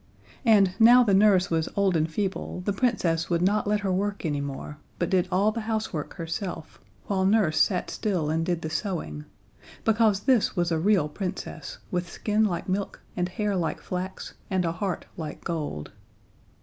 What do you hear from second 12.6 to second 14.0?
milk and hair like